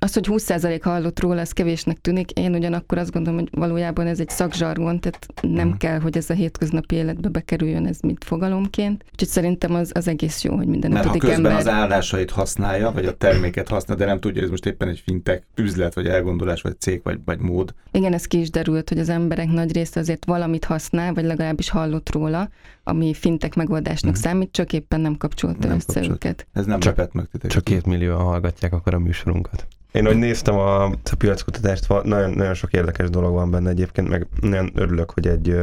az, 0.05 0.13
hogy 0.13 0.27
20% 0.29 0.79
hallott 0.83 1.19
róla, 1.19 1.41
az 1.41 1.51
kevésnek 1.51 1.97
tűnik. 1.97 2.31
Én 2.31 2.53
ugyanakkor 2.53 2.97
azt 2.97 3.11
gondolom, 3.11 3.39
hogy 3.39 3.49
valójában 3.51 4.07
ez 4.07 4.19
egy 4.19 4.29
szakzsargon, 4.29 4.99
tehát 4.99 5.25
nem 5.41 5.53
uh-huh. 5.53 5.77
kell, 5.77 5.99
hogy 5.99 6.17
ez 6.17 6.29
a 6.29 6.33
hétköznapi 6.33 6.95
életbe 6.95 7.29
bekerüljön 7.29 7.85
ez 7.85 7.99
mint 7.99 8.23
fogalomként. 8.23 9.03
Úgyhogy 9.11 9.27
szerintem 9.27 9.73
az, 9.73 9.91
az 9.93 10.07
egész 10.07 10.43
jó, 10.43 10.55
hogy 10.55 10.67
minden 10.67 10.91
Mert 10.91 11.05
ha 11.05 11.17
közben 11.17 11.35
ember... 11.37 11.55
az 11.55 11.67
állásait 11.67 12.31
használja, 12.31 12.91
vagy 12.91 13.05
a 13.05 13.13
terméket 13.13 13.67
használja, 13.67 14.03
de 14.03 14.09
nem 14.09 14.19
tudja, 14.19 14.35
hogy 14.35 14.43
ez 14.43 14.49
most 14.49 14.65
éppen 14.65 14.87
egy 14.87 15.01
fintek 15.05 15.43
üzlet, 15.55 15.93
vagy 15.93 16.07
elgondolás, 16.07 16.61
vagy 16.61 16.79
cég, 16.79 17.01
vagy, 17.03 17.19
vagy 17.25 17.39
mód. 17.39 17.73
Igen, 17.91 18.13
ez 18.13 18.25
ki 18.25 18.39
is 18.39 18.49
derült, 18.49 18.89
hogy 18.89 18.99
az 18.99 19.09
emberek 19.09 19.47
nagy 19.47 19.73
része 19.73 19.99
azért 19.99 20.25
valamit 20.25 20.65
használ, 20.65 21.13
vagy 21.13 21.25
legalábbis 21.25 21.69
hallott 21.69 22.11
róla, 22.11 22.49
ami 22.87 23.13
fintek 23.13 23.55
megoldásnak 23.55 24.11
Mhm. 24.13 24.21
számít, 24.21 24.51
csak 24.51 24.73
éppen 24.73 25.01
nem 25.01 25.17
kapcsolta 25.17 25.67
Nem 25.67 25.75
össze 25.75 25.85
kapcsolt. 25.93 26.09
őket. 26.09 26.47
Ez 26.53 26.65
nem 26.65 26.79
Csak- 26.79 27.13
meg 27.13 27.25
titeket. 27.25 27.51
Csak 27.51 27.63
két 27.63 27.85
millióan 27.85 28.23
hallgatják 28.23 28.73
akkor 28.73 28.93
a 28.93 28.99
műsorunkat. 28.99 29.67
Én, 29.91 30.05
hogy 30.05 30.17
néztem 30.17 30.55
a, 30.55 30.83
a 30.85 30.95
piackutatást, 31.17 31.87
nagyon, 32.03 32.29
nagyon 32.29 32.53
sok 32.53 32.73
érdekes 32.73 33.09
dolog 33.09 33.33
van 33.33 33.51
benne 33.51 33.69
egyébként, 33.69 34.09
meg 34.09 34.27
nagyon 34.41 34.71
örülök, 34.73 35.11
hogy 35.11 35.27
egy 35.27 35.55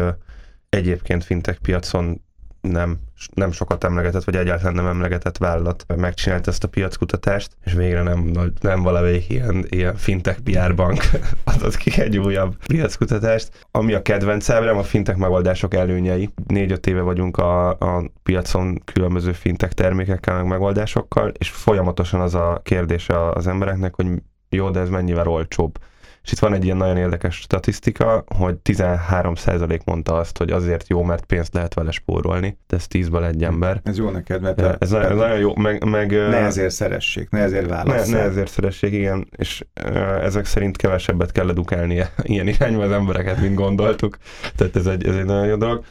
egyébként 0.68 1.24
fintech 1.24 1.58
piacon 1.60 2.20
nem, 2.62 2.98
nem 3.34 3.52
sokat 3.52 3.84
emlegetett, 3.84 4.24
vagy 4.24 4.36
egyáltalán 4.36 4.74
nem 4.74 4.86
emlegetett 4.86 5.36
vállalat 5.36 5.84
megcsinálta 5.96 6.50
ezt 6.50 6.64
a 6.64 6.68
piackutatást, 6.68 7.56
és 7.64 7.72
végre 7.72 8.02
nem, 8.02 8.30
nem 8.60 8.82
valamelyik 8.82 9.28
ilyen, 9.28 9.64
ilyen 9.68 9.96
fintech 9.96 10.40
PR 10.40 10.74
bank 10.74 11.02
adott 11.54 11.76
ki 11.76 12.00
egy 12.00 12.18
újabb 12.18 12.56
piackutatást. 12.66 13.66
Ami 13.70 13.92
a 13.92 14.02
kedvenc 14.02 14.50
ábrám, 14.50 14.76
a 14.76 14.82
fintech 14.82 15.18
megoldások 15.18 15.74
előnyei. 15.74 16.30
Négy-öt 16.46 16.86
éve 16.86 17.00
vagyunk 17.00 17.36
a, 17.36 17.68
a 17.70 18.10
piacon 18.22 18.82
különböző 18.84 19.32
fintech 19.32 19.72
termékekkel, 19.72 20.36
meg 20.36 20.46
megoldásokkal, 20.46 21.32
és 21.38 21.48
folyamatosan 21.50 22.20
az 22.20 22.34
a 22.34 22.60
kérdése 22.62 23.28
az 23.30 23.46
embereknek, 23.46 23.94
hogy 23.94 24.06
jó, 24.48 24.70
de 24.70 24.80
ez 24.80 24.88
mennyivel 24.88 25.28
olcsóbb. 25.28 25.78
És 26.24 26.32
itt 26.32 26.38
van 26.38 26.54
egy 26.54 26.64
ilyen 26.64 26.76
nagyon 26.76 26.96
érdekes 26.96 27.36
statisztika, 27.36 28.24
hogy 28.36 28.56
13% 28.64 29.84
mondta 29.84 30.14
azt, 30.14 30.38
hogy 30.38 30.50
azért 30.50 30.88
jó, 30.88 31.02
mert 31.02 31.24
pénzt 31.24 31.54
lehet 31.54 31.74
vele 31.74 31.90
spórolni. 31.90 32.58
De 32.66 32.76
ez 32.76 32.86
10-ből 32.90 33.26
egy 33.26 33.44
ember. 33.44 33.80
Ez 33.84 33.98
jó 33.98 34.10
neked, 34.10 34.42
mert 34.42 34.60
Ez, 34.60 34.76
ez, 34.78 34.90
nagyon, 34.90 35.10
ez 35.10 35.16
nagyon 35.16 35.38
jó, 35.38 35.56
meg, 35.56 35.84
meg 35.84 36.10
ne 36.10 36.36
ezért 36.36 36.70
szeressék, 36.70 37.30
ne 37.30 37.38
ezért 37.38 37.68
ne, 37.68 37.74
válasszál. 37.74 38.18
ne 38.18 38.24
ezért 38.24 38.50
szeressék, 38.50 38.92
igen, 38.92 39.28
és 39.36 39.64
ezek 40.22 40.44
szerint 40.44 40.76
kevesebbet 40.76 41.32
kell 41.32 41.48
edukálni 41.48 41.94
ilyen 42.22 42.48
irányba 42.48 42.82
az 42.82 42.90
embereket, 42.92 43.40
mint 43.40 43.54
gondoltuk. 43.54 44.16
Tehát 44.56 44.76
ez 44.76 44.86
egy, 44.86 45.06
ez 45.06 45.16
egy 45.16 45.24
nagyon 45.24 45.46
jó 45.46 45.56
dolog. 45.56 45.84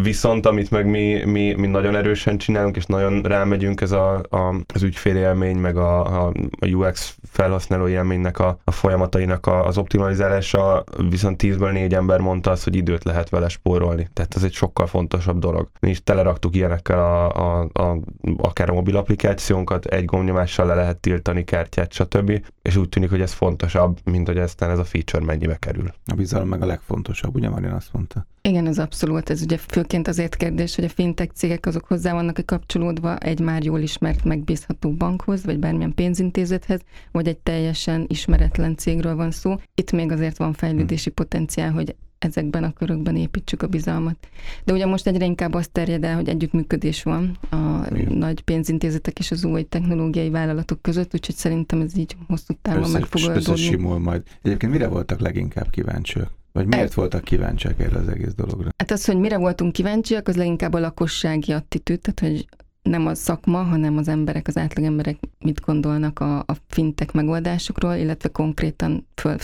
Viszont 0.00 0.46
amit 0.46 0.70
meg 0.70 0.86
mi, 0.86 1.24
mi, 1.24 1.54
mi 1.54 1.66
nagyon 1.66 1.96
erősen 1.96 2.38
csinálunk, 2.38 2.76
és 2.76 2.86
nagyon 2.86 3.22
rámegyünk, 3.22 3.80
ez 3.80 3.92
a, 3.92 4.14
a, 4.30 4.54
az 4.74 4.82
ügyfélélmény, 4.82 5.56
meg 5.56 5.76
a, 5.76 6.24
a, 6.24 6.32
a 6.60 6.66
UX 6.66 7.16
felhasználó 7.28 7.88
élménynek 7.88 8.38
a, 8.38 8.58
a 8.64 8.70
folyamatainak 8.70 9.46
a, 9.46 9.66
az 9.66 9.78
optimalizálása, 9.78 10.84
viszont 11.08 11.42
10-ből 11.42 11.72
4 11.72 11.94
ember 11.94 12.20
mondta 12.20 12.50
azt, 12.50 12.64
hogy 12.64 12.76
időt 12.76 13.04
lehet 13.04 13.28
vele 13.28 13.48
spórolni. 13.48 14.08
Tehát 14.12 14.34
ez 14.34 14.42
egy 14.42 14.52
sokkal 14.52 14.86
fontosabb 14.86 15.38
dolog. 15.38 15.68
Mi 15.80 15.90
is 15.90 16.02
teleraktuk 16.02 16.56
ilyenekkel 16.56 16.98
a, 16.98 17.34
a, 17.34 17.68
a, 17.72 17.98
akár 18.36 18.70
a 18.70 18.74
mobil 18.74 18.96
applikációnkat, 18.96 19.84
egy 19.84 20.04
gombnyomással 20.04 20.66
le 20.66 20.74
lehet 20.74 20.96
tiltani 20.96 21.44
kártyát, 21.44 21.92
stb. 21.92 22.44
És 22.62 22.76
úgy 22.76 22.88
tűnik, 22.88 23.10
hogy 23.10 23.20
ez 23.20 23.32
fontosabb, 23.32 23.98
mint 24.04 24.26
hogy 24.26 24.38
aztán 24.38 24.70
ez 24.70 24.78
a 24.78 24.84
feature 24.84 25.24
mennyibe 25.24 25.56
kerül. 25.56 25.92
A 26.06 26.14
bizalom 26.14 26.48
meg 26.48 26.62
a 26.62 26.66
legfontosabb, 26.66 27.34
ugye 27.34 27.48
Marian 27.48 27.72
azt 27.72 27.92
mondta. 27.92 28.26
Igen, 28.48 28.66
ez 28.66 28.78
abszolút. 28.78 29.30
Ez 29.30 29.42
ugye 29.42 29.56
főként 29.56 30.08
azért 30.08 30.36
kérdés, 30.36 30.74
hogy 30.74 30.84
a 30.84 30.88
fintech 30.88 31.32
cégek 31.34 31.66
azok 31.66 31.84
hozzá 31.84 32.12
vannak 32.12 32.46
kapcsolódva 32.46 33.18
egy 33.18 33.40
már 33.40 33.64
jól 33.64 33.80
ismert, 33.80 34.24
megbízható 34.24 34.92
bankhoz, 34.92 35.44
vagy 35.44 35.58
bármilyen 35.58 35.94
pénzintézethez, 35.94 36.80
vagy 37.12 37.28
egy 37.28 37.38
teljesen 37.38 38.04
ismeretlen 38.08 38.76
cégről 38.76 39.14
van 39.14 39.30
szó. 39.30 39.56
Itt 39.74 39.92
még 39.92 40.12
azért 40.12 40.36
van 40.36 40.52
fejlődési 40.52 41.10
potenciál, 41.10 41.70
hogy 41.70 41.94
ezekben 42.24 42.64
a 42.64 42.72
körökben 42.72 43.16
építsük 43.16 43.62
a 43.62 43.66
bizalmat. 43.66 44.28
De 44.64 44.72
ugye 44.72 44.86
most 44.86 45.06
egyre 45.06 45.24
inkább 45.24 45.54
azt 45.54 45.70
terjed 45.70 46.04
el, 46.04 46.14
hogy 46.14 46.28
együttműködés 46.28 47.02
van 47.02 47.38
a 47.50 47.86
Igen. 47.94 48.12
nagy 48.12 48.40
pénzintézetek 48.40 49.18
és 49.18 49.30
az 49.30 49.44
új 49.44 49.62
technológiai 49.62 50.30
vállalatok 50.30 50.82
között, 50.82 51.14
úgyhogy 51.14 51.34
szerintem 51.34 51.80
ez 51.80 51.96
így 51.96 52.16
hosszú 52.28 52.54
távon 52.62 52.90
meg 52.90 53.04
fog 53.04 53.20
Össze, 53.36 53.50
oldódni. 53.50 53.98
majd. 53.98 54.22
Egyébként 54.42 54.72
mire 54.72 54.86
voltak 54.86 55.20
leginkább 55.20 55.70
kíváncsiak? 55.70 56.30
Vagy 56.52 56.66
miért 56.66 56.94
voltak 56.94 57.24
kíváncsiak 57.24 57.80
erre 57.80 57.98
az 57.98 58.08
egész 58.08 58.34
dologra? 58.34 58.68
Hát 58.76 58.90
az, 58.90 59.04
hogy 59.04 59.16
mire 59.16 59.36
voltunk 59.36 59.72
kíváncsiak, 59.72 60.28
az 60.28 60.36
leginkább 60.36 60.72
a 60.72 60.78
lakossági 60.78 61.52
attitűd, 61.52 62.00
tehát 62.00 62.20
hogy 62.34 62.46
nem 62.82 63.06
a 63.06 63.14
szakma, 63.14 63.62
hanem 63.62 63.96
az 63.96 64.08
emberek, 64.08 64.48
az 64.48 64.56
átlagemberek 64.56 65.18
mit 65.38 65.60
gondolnak 65.60 66.18
a, 66.18 66.38
a 66.38 66.56
fintek 66.68 67.12
megoldásokról, 67.12 67.94
illetve 67.94 68.28
konkrétan 68.28 69.06
föl, 69.14 69.36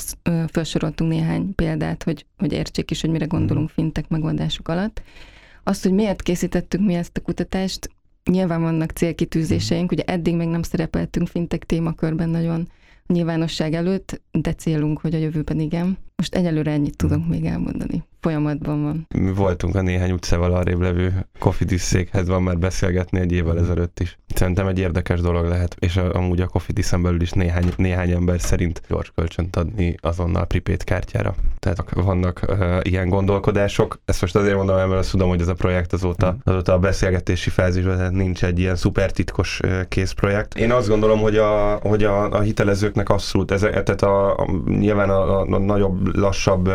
felsoroltunk 0.47 1.11
néhány 1.11 1.55
példát, 1.55 2.03
hogy, 2.03 2.27
hogy 2.37 2.53
értsék 2.53 2.91
is, 2.91 3.01
hogy 3.01 3.11
mire 3.11 3.27
gondolunk 3.27 3.71
fintek 3.71 4.09
megoldások 4.09 4.69
alatt. 4.69 5.03
Azt, 5.63 5.83
hogy 5.83 5.93
miért 5.93 6.23
készítettük 6.23 6.81
mi 6.81 6.95
ezt 6.95 7.17
a 7.17 7.21
kutatást, 7.21 7.91
nyilván 8.31 8.61
vannak 8.63 8.91
célkitűzéseink, 8.91 9.93
ugye 9.93 10.03
eddig 10.03 10.35
még 10.35 10.49
nem 10.49 10.63
szerepeltünk 10.63 11.29
fintek 11.29 11.65
témakörben 11.65 12.29
nagyon 12.29 12.69
nyilvánosság 13.07 13.75
előtt, 13.75 14.21
de 14.31 14.53
célunk, 14.53 15.01
hogy 15.01 15.15
a 15.15 15.19
jövőben 15.19 15.61
igen. 15.61 15.99
Most 16.17 16.35
egyelőre 16.35 16.71
ennyit 16.71 16.97
tudok 16.97 17.29
még 17.29 17.45
elmondani. 17.45 18.05
Folyamatban 18.21 18.83
van. 18.83 19.07
Mi 19.15 19.33
voltunk 19.33 19.75
a 19.75 19.83
néhány 19.83 20.11
utcával 20.11 20.53
arrébb 20.53 20.81
levő 20.81 21.27
Kofidis 21.39 21.81
székhez 21.81 22.29
van 22.29 22.43
már 22.43 22.59
beszélgetni 22.59 23.21
egy 23.21 23.33
évvel 23.33 23.59
ezelőtt 23.59 24.01
is. 24.01 24.19
Szerintem 24.35 24.67
egy 24.67 24.79
érdekes 24.79 25.21
dolog 25.21 25.47
lehet, 25.47 25.77
és 25.79 25.97
a, 25.97 26.15
amúgy 26.15 26.41
a 26.41 26.47
Kofidisen 26.47 27.03
belül 27.03 27.21
is 27.21 27.31
néhány, 27.31 27.73
néhány 27.77 28.11
ember 28.11 28.41
szerint 28.41 28.83
gyors 28.89 29.13
kölcsönt 29.15 29.57
adni 29.57 29.95
azonnal 30.01 30.47
prepaid 30.47 30.85
kártyára. 30.85 31.35
Tehát 31.59 31.85
vannak 31.95 32.41
uh, 32.49 32.79
ilyen 32.83 33.09
gondolkodások. 33.09 34.01
Ezt 34.05 34.21
most 34.21 34.37
azért 34.37 34.57
mondom, 34.57 34.77
mert 34.77 34.93
azt 34.93 35.11
tudom, 35.11 35.29
hogy 35.29 35.41
ez 35.41 35.49
a 35.49 35.55
projekt 35.55 35.93
azóta, 35.93 36.37
azóta 36.45 36.73
a 36.73 36.79
beszélgetési 36.79 37.51
fázisban, 37.51 37.97
tehát 37.97 38.13
nincs 38.13 38.45
egy 38.45 38.59
ilyen 38.59 38.77
szuper 38.77 39.11
titkos 39.11 39.61
uh, 39.65 39.81
készprojekt. 39.89 40.55
Én 40.55 40.73
azt 40.73 40.89
gondolom, 40.89 41.21
hogy 41.21 41.37
a, 41.37 41.79
hogy 41.83 42.05
a, 42.05 42.31
a 42.31 42.41
hitelezőknek 42.41 43.09
abszolút, 43.09 43.51
ez, 43.51 43.61
tehát 43.61 44.03
a, 44.03 44.37
a, 44.37 44.47
nyilván 44.67 45.11
a, 45.11 45.41
a, 45.41 45.47
a 45.51 45.59
nagyobb, 45.59 46.17
lassabb 46.17 46.69
uh, 46.69 46.75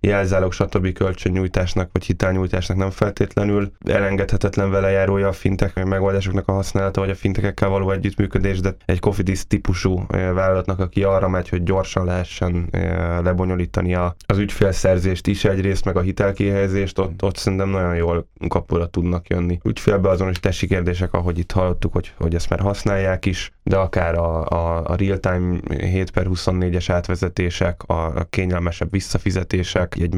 jelzálog, 0.00 0.52
stb. 0.52 0.73
Kölcsönnyújtásnak 0.92 1.88
vagy 1.92 2.04
hitelnyújtásnak 2.04 2.76
nem 2.76 2.90
feltétlenül 2.90 3.72
elengedhetetlen 3.84 4.70
vele 4.70 4.90
járója 4.90 5.28
a 5.28 5.32
fintek 5.32 5.84
megoldásoknak 5.84 6.48
a 6.48 6.52
használata, 6.52 7.00
vagy 7.00 7.10
a 7.10 7.14
fintekekkel 7.14 7.68
való 7.68 7.90
együttműködés, 7.90 8.60
de 8.60 8.76
egy 8.84 8.98
Cofidis 8.98 9.46
típusú 9.46 10.04
eh, 10.08 10.32
vállalatnak, 10.32 10.78
aki 10.78 11.02
arra 11.02 11.28
megy, 11.28 11.48
hogy 11.48 11.62
gyorsan 11.62 12.04
lehessen 12.04 12.68
eh, 12.70 13.18
lebonyolítani 13.22 13.94
az 13.94 14.38
ügyfélszerzést 14.38 15.26
is 15.26 15.44
egyrészt, 15.44 15.84
meg 15.84 15.96
a 15.96 16.00
hitelkihelyezést, 16.00 16.98
ott, 16.98 17.22
ott 17.22 17.36
szerintem 17.36 17.68
nagyon 17.68 17.96
jól 17.96 18.28
kapura 18.48 18.86
tudnak 18.86 19.28
jönni. 19.28 19.58
Ügyfélbeazonosítási 19.64 20.66
kérdések, 20.66 21.12
ahogy 21.12 21.38
itt 21.38 21.52
hallottuk, 21.52 21.92
hogy, 21.92 22.12
hogy 22.18 22.34
ezt 22.34 22.50
már 22.50 22.60
használják 22.60 23.26
is, 23.26 23.52
de 23.62 23.76
akár 23.76 24.14
a, 24.14 24.46
a, 24.46 24.84
a 24.84 24.96
real-time 24.96 25.60
7 25.68 26.10
per 26.10 26.26
24-es 26.28 26.84
átvezetések, 26.88 27.82
a, 27.82 28.04
a 28.04 28.26
kényelmesebb 28.30 28.90
visszafizetések, 28.90 29.96
egy 30.00 30.14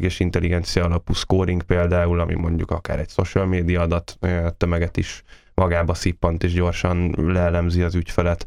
mesterséges 0.00 0.20
intelligencia 0.20 0.84
alapú 0.84 1.12
scoring 1.12 1.62
például, 1.62 2.20
ami 2.20 2.34
mondjuk 2.34 2.70
akár 2.70 2.98
egy 2.98 3.10
social 3.10 3.46
media 3.46 3.80
adat 3.80 4.18
tömeget 4.56 4.96
is 4.96 5.22
magába 5.54 5.94
szippant 5.94 6.44
és 6.44 6.52
gyorsan 6.52 7.14
leelemzi 7.16 7.82
az 7.82 7.94
ügyfelet. 7.94 8.46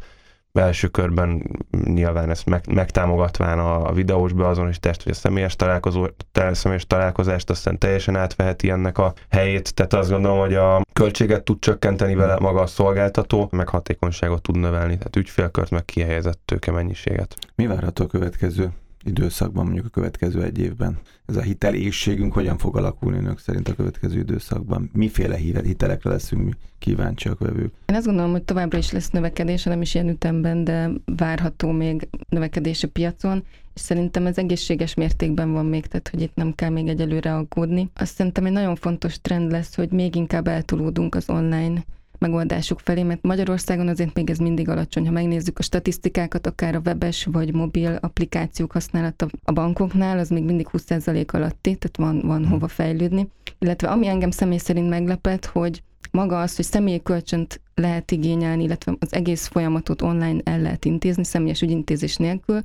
Belső 0.51 0.88
körben 0.88 1.41
nyilván 1.83 2.29
ezt 2.29 2.45
meg, 2.45 2.63
megtámogatván 2.74 3.60
a, 3.60 3.88
a 3.88 3.93
videós 3.93 4.33
beazonosítást, 4.33 5.03
vagy 5.03 5.13
a 5.13 5.15
személyes, 5.15 5.55
találkozó, 5.55 6.07
személyes 6.51 6.88
találkozást, 6.88 7.50
aztán 7.50 7.77
teljesen 7.77 8.15
átveheti 8.15 8.69
ennek 8.69 8.98
a 8.98 9.13
helyét. 9.29 9.74
Tehát 9.74 9.93
azt 9.93 10.10
gondolom, 10.10 10.39
hogy 10.39 10.53
a 10.53 10.81
költséget 10.93 11.43
tud 11.43 11.60
csökkenteni 11.60 12.15
vele 12.15 12.38
maga 12.39 12.62
a 12.62 12.65
szolgáltató, 12.65 13.48
meg 13.51 13.67
hatékonyságot 13.67 14.41
tud 14.41 14.57
növelni, 14.57 14.98
tehát 14.98 15.15
ügyfélkört, 15.15 15.69
meg 15.69 15.86
kihelyezett 15.86 16.39
tőke 16.45 16.72
mennyiséget. 16.72 17.36
Mi 17.55 17.67
várható 17.67 18.03
a 18.03 18.07
következő 18.07 18.72
időszakban, 19.05 19.63
mondjuk 19.63 19.86
a 19.86 19.89
következő 19.89 20.43
egy 20.43 20.60
évben? 20.60 21.00
Ez 21.25 21.36
a 21.36 21.41
hitelészségünk 21.41 22.33
hogyan 22.33 22.57
fog 22.57 22.77
alakulni 22.77 23.17
önök 23.17 23.39
szerint 23.39 23.67
a 23.67 23.75
következő 23.75 24.19
időszakban? 24.19 24.89
Miféle 24.93 25.36
hitelekre 25.36 26.10
leszünk 26.10 26.43
mi 26.43 26.51
kíváncsiak 26.79 27.39
vevők? 27.39 27.74
Én 27.86 27.95
azt 27.95 28.05
gondolom, 28.05 28.31
hogy 28.31 28.43
továbbra 28.43 28.77
is 28.77 28.91
lesz 28.91 29.10
növekedés, 29.10 29.63
nem 29.63 29.81
is 29.81 29.93
ilyen 29.93 30.10
ütemben, 30.10 30.63
de 30.63 30.89
várható 31.05 31.72
még 31.72 32.07
növekedés 32.29 32.83
a 32.83 32.88
piacon, 32.88 33.43
és 33.74 33.81
szerintem 33.81 34.25
ez 34.25 34.38
egészséges 34.38 34.93
mértékben 34.93 35.51
van 35.51 35.65
még, 35.65 35.86
tehát 35.86 36.07
hogy 36.07 36.22
itt 36.22 36.36
nem 36.36 36.55
kell 36.55 36.69
még 36.69 36.88
egyelőre 36.88 37.36
aggódni. 37.36 37.89
Azt 37.95 38.15
szerintem 38.15 38.45
egy 38.45 38.51
nagyon 38.51 38.75
fontos 38.75 39.22
trend 39.22 39.51
lesz, 39.51 39.75
hogy 39.75 39.91
még 39.91 40.15
inkább 40.15 40.48
eltolódunk 40.48 41.15
az 41.15 41.29
online 41.29 41.83
megoldások 42.23 42.79
felé, 42.79 43.03
mert 43.03 43.21
Magyarországon 43.21 43.87
azért 43.87 44.13
még 44.13 44.29
ez 44.29 44.37
mindig 44.37 44.69
alacsony. 44.69 45.05
Ha 45.05 45.11
megnézzük 45.11 45.59
a 45.59 45.63
statisztikákat, 45.63 46.47
akár 46.47 46.75
a 46.75 46.81
webes 46.85 47.25
vagy 47.25 47.53
mobil 47.53 47.97
applikációk 48.01 48.71
használata 48.71 49.27
a 49.43 49.51
bankoknál, 49.51 50.19
az 50.19 50.29
még 50.29 50.43
mindig 50.43 50.67
20% 50.71 51.31
alatti, 51.31 51.75
tehát 51.75 51.97
van, 51.97 52.27
van 52.27 52.45
hova 52.45 52.67
fejlődni. 52.67 53.27
Illetve 53.59 53.87
ami 53.87 54.07
engem 54.07 54.31
személy 54.31 54.57
szerint 54.57 54.89
meglepett, 54.89 55.45
hogy 55.45 55.83
maga 56.11 56.41
az, 56.41 56.55
hogy 56.55 56.65
személyi 56.65 57.01
kölcsönt 57.01 57.61
lehet 57.75 58.11
igényelni, 58.11 58.63
illetve 58.63 58.95
az 58.99 59.13
egész 59.13 59.47
folyamatot 59.47 60.01
online 60.01 60.41
el 60.43 60.61
lehet 60.61 60.85
intézni, 60.85 61.23
személyes 61.23 61.61
ügyintézés 61.61 62.15
nélkül, 62.15 62.61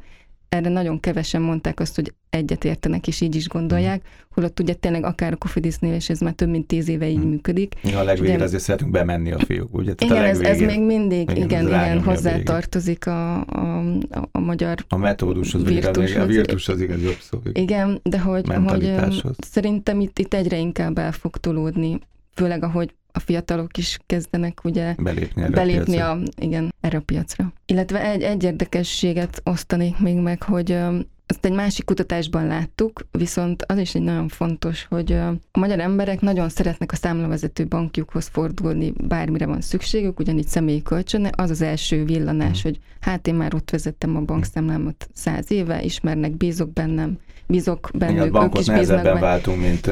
erre 0.49 0.69
nagyon 0.69 1.01
kevesen 1.01 1.43
mondták 1.43 1.81
azt, 1.81 1.95
hogy 1.95 2.13
egyet 2.31 2.65
értenek, 2.65 3.07
és 3.07 3.21
így 3.21 3.35
is 3.35 3.49
gondolják, 3.49 4.03
holott 4.31 4.61
ugye 4.61 4.75
tényleg 4.75 5.05
akár 5.05 5.33
a 5.33 5.37
Cofidisnél, 5.37 5.95
és 5.95 6.09
ez 6.09 6.21
már 6.21 6.33
több 6.33 6.49
mint 6.49 6.67
tíz 6.67 6.89
éve 6.89 7.09
így 7.09 7.17
Hmm. 7.19 7.29
működik. 7.29 7.75
Ja, 7.85 7.99
a 7.99 8.03
legvégére 8.03 8.35
ugye- 8.35 8.45
azért 8.45 8.63
szeretünk 8.63 8.91
bemenni 8.91 9.33
a 9.33 9.39
fiúk, 9.39 9.75
ugye? 9.75 9.95
Tehát 9.95 10.15
Igen, 10.15 10.25
a 10.25 10.27
ez, 10.29 10.41
ez 10.41 10.61
legvégén 10.61 10.85
még 10.87 10.99
mindig, 10.99 11.21
Igen, 11.31 11.37
igen, 11.37 11.61
ez 11.61 11.67
igen, 11.67 11.79
rányomja 11.81 12.11
a 12.11 12.17
a, 13.07 13.41
a, 13.41 13.83
a, 14.33 14.39
magyar 14.39 14.85
A 14.89 14.97
metódushoz, 14.97 15.63
vagy 15.63 15.73
inkább 15.73 15.97
még- 15.97 16.17
a 16.17 16.27
virtushoz 16.27 16.81
igen 16.81 16.99
jobb 17.01 17.19
szó. 17.21 17.39
Igen, 17.53 18.01
de 18.03 18.21
hogy, 18.21 18.47
hogy 18.69 18.91
szerintem 19.39 20.01
itt, 20.01 20.19
itt 20.19 20.35
egyre 20.35 20.59
inkább 20.59 20.99
el 20.99 21.13
fog 21.13 21.37
tolódni 21.37 21.99
főleg 22.35 22.63
ahogy 22.65 22.95
a 23.13 23.19
fiatalok 23.19 23.77
is 23.77 23.99
kezdenek 24.07 24.65
ugye 24.65 24.95
belépni, 24.99 25.43
erre 25.43 25.51
belépni 25.51 25.99
a, 25.99 26.11
a, 26.11 26.19
igen, 26.41 26.75
erre 26.81 26.99
a 26.99 27.01
piacra. 27.01 27.53
Illetve 27.67 28.01
egy, 28.01 28.23
egy 28.23 28.43
érdekességet 28.43 29.41
osztanék 29.45 29.99
még 29.99 30.17
meg, 30.17 30.43
hogy 30.43 30.79
azt 31.31 31.45
egy 31.45 31.53
másik 31.53 31.85
kutatásban 31.85 32.47
láttuk, 32.47 33.07
viszont 33.11 33.63
az 33.63 33.79
is 33.79 33.95
egy 33.95 34.03
nagyon 34.03 34.29
fontos, 34.29 34.87
hogy 34.91 35.13
a 35.13 35.35
magyar 35.53 35.81
emberek 35.81 36.21
nagyon 36.21 36.49
szeretnek 36.49 36.93
a 36.93 36.97
számlavezető 36.97 37.67
bankjukhoz 37.67 38.29
fordulni, 38.33 38.93
bármire 39.09 39.47
van 39.47 39.61
szükségük, 39.61 40.21
ugyanígy 40.21 40.47
személyi 40.47 40.83
kölcsönne, 40.83 41.31
az 41.37 41.51
az 41.51 41.63
első 41.63 42.05
villanás, 42.05 42.63
hmm. 42.63 42.71
hogy 42.71 42.81
hát 43.01 43.27
én 43.27 43.35
már 43.35 43.55
ott 43.55 43.71
vezettem 43.71 44.17
a 44.17 44.21
bankszámlámat 44.21 45.09
száz 45.15 45.53
éve, 45.53 45.83
ismernek, 45.83 46.37
bízok 46.37 46.73
bennem, 46.73 47.19
bízok 47.47 47.91
bennük, 47.95 48.17
igen, 48.17 48.31
bankot 48.31 48.61
ők 48.61 48.67
is 48.67 48.75
bíznak 48.75 49.19
váltunk, 49.19 49.61
mint 49.61 49.91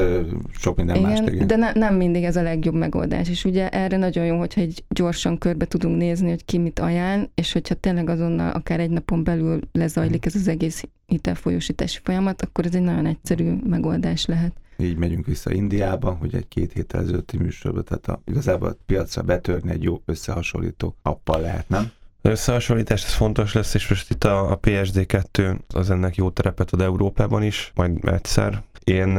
sok 0.58 0.76
minden 0.76 0.96
igen, 0.96 1.08
más. 1.08 1.20
Igen, 1.32 1.46
de 1.46 1.56
ne, 1.56 1.72
nem 1.72 1.94
mindig 1.94 2.24
ez 2.24 2.36
a 2.36 2.42
legjobb 2.42 2.74
megoldás, 2.74 3.28
és 3.28 3.44
ugye 3.44 3.68
erre 3.68 3.96
nagyon 3.96 4.24
jó, 4.24 4.38
hogyha 4.38 4.60
egy 4.60 4.84
gyorsan 4.88 5.38
körbe 5.38 5.64
tudunk 5.64 5.96
nézni, 5.96 6.28
hogy 6.28 6.44
ki 6.44 6.58
mit 6.58 6.78
ajánl, 6.78 7.30
és 7.34 7.52
hogyha 7.52 7.74
tényleg 7.74 8.08
azonnal 8.08 8.50
akár 8.50 8.80
egy 8.80 8.90
napon 8.90 9.24
belül 9.24 9.60
lezajlik 9.72 10.26
ez 10.26 10.34
az 10.34 10.48
egész 10.48 10.82
hitelfolyósítási 11.06 11.98
folyamat, 12.02 12.42
akkor 12.42 12.66
ez 12.66 12.74
egy 12.74 12.82
nagyon 12.82 13.06
egyszerű 13.06 13.52
megoldás 13.64 14.26
lehet. 14.26 14.52
Így 14.78 14.96
megyünk 14.96 15.26
vissza 15.26 15.52
Indiába, 15.52 16.10
hogy 16.10 16.34
egy 16.34 16.48
két 16.48 16.72
héttel 16.72 17.00
ezelőtti 17.00 17.36
műsorban, 17.36 17.84
tehát 17.84 18.06
a, 18.06 18.20
igazából 18.24 18.68
a 18.68 18.76
piacra 18.86 19.22
betörni 19.22 19.70
egy 19.70 19.82
jó 19.82 20.02
összehasonlító 20.04 20.96
appal 21.02 21.40
lehet, 21.40 21.68
nem? 21.68 21.90
összehasonlítás, 22.22 23.04
ez 23.04 23.12
fontos 23.12 23.52
lesz, 23.52 23.74
és 23.74 23.88
most 23.88 24.10
itt 24.10 24.24
a, 24.24 24.50
a 24.50 24.60
PSD2 24.60 25.56
az 25.68 25.90
ennek 25.90 26.16
jó 26.16 26.30
terepet 26.30 26.70
ad 26.70 26.80
Európában 26.80 27.42
is, 27.42 27.72
majd 27.74 28.08
egyszer. 28.08 28.62
Én 28.84 29.18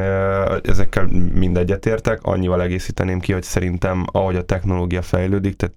ezekkel 0.63 1.05
mind 1.33 1.57
egyetértek, 1.57 2.23
annyival 2.23 2.61
egészíteném 2.61 3.19
ki, 3.19 3.33
hogy 3.33 3.43
szerintem 3.43 4.05
ahogy 4.11 4.35
a 4.35 4.45
technológia 4.45 5.01
fejlődik, 5.01 5.55
tehát 5.55 5.75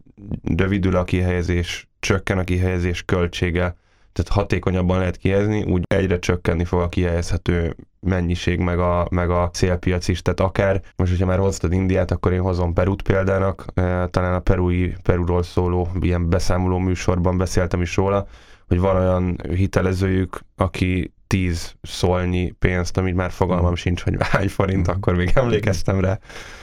rövidül 0.56 0.96
a 0.96 1.04
kihelyezés, 1.04 1.88
csökken 2.00 2.38
a 2.38 2.44
kihelyezés 2.44 3.02
költsége, 3.02 3.76
tehát 4.12 4.32
hatékonyabban 4.32 4.98
lehet 4.98 5.16
kihelyezni, 5.16 5.62
úgy 5.62 5.82
egyre 5.86 6.18
csökkenni 6.18 6.64
fog 6.64 6.80
a 6.80 6.88
kihelyezhető 6.88 7.76
mennyiség, 8.00 8.58
meg 8.58 8.78
a, 8.78 9.06
meg 9.10 9.30
a 9.30 9.50
célpiac 9.50 10.08
is, 10.08 10.22
tehát 10.22 10.40
akár, 10.40 10.82
most 10.96 11.10
hogyha 11.10 11.26
már 11.26 11.38
hoztad 11.38 11.72
Indiát, 11.72 12.10
akkor 12.10 12.32
én 12.32 12.40
hozom 12.40 12.72
Perut 12.72 13.02
példának, 13.02 13.64
e, 13.74 14.06
talán 14.06 14.34
a 14.34 14.40
Perui, 14.40 14.94
Peruról 15.02 15.42
szóló 15.42 15.88
ilyen 16.00 16.28
beszámoló 16.28 16.78
műsorban 16.78 17.38
beszéltem 17.38 17.80
is 17.80 17.96
róla, 17.96 18.26
hogy 18.68 18.80
van 18.80 18.96
olyan 18.96 19.36
hitelezőjük, 19.48 20.40
aki 20.56 21.12
tíz 21.30 21.74
szolnyi 21.82 22.50
pénzt, 22.58 22.96
amit 22.96 23.14
már 23.14 23.30
fogalmam 23.30 23.70
mm. 23.70 23.74
sincs, 23.74 24.02
hogy 24.02 24.16
hány 24.18 24.48
forint, 24.48 24.90
mm. 24.90 24.92
akkor 24.92 25.14
még 25.14 25.30
emlékeztem 25.34 26.00
rá. 26.00 26.18